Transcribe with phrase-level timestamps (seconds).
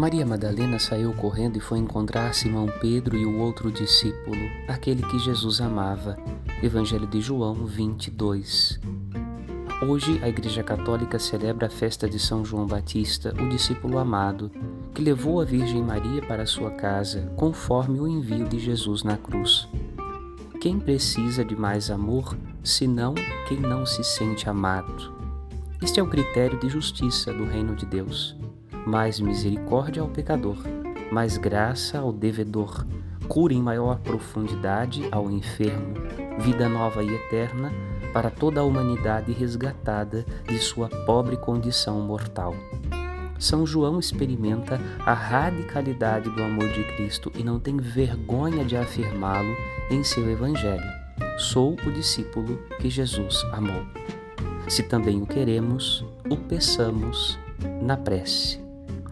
[0.00, 4.34] Maria Madalena saiu correndo e foi encontrar Simão Pedro e o outro discípulo,
[4.66, 6.16] aquele que Jesus amava.
[6.62, 8.80] Evangelho de João 22.
[9.86, 14.50] Hoje a Igreja Católica celebra a festa de São João Batista, o discípulo amado,
[14.94, 19.68] que levou a Virgem Maria para sua casa, conforme o envio de Jesus na cruz.
[20.62, 23.14] Quem precisa de mais amor, senão
[23.46, 25.12] quem não se sente amado?
[25.82, 28.34] Este é o critério de justiça do reino de Deus
[28.86, 30.56] mais misericórdia ao pecador,
[31.10, 32.86] mais graça ao devedor,
[33.28, 35.94] cura em maior profundidade ao enfermo,
[36.38, 37.72] vida nova e eterna
[38.12, 42.54] para toda a humanidade resgatada de sua pobre condição mortal.
[43.38, 49.56] São João experimenta a radicalidade do amor de Cristo e não tem vergonha de afirmá-lo
[49.90, 51.00] em seu Evangelho.
[51.38, 53.86] Sou o discípulo que Jesus amou.
[54.68, 57.38] Se também o queremos, o peçamos
[57.80, 58.69] na prece.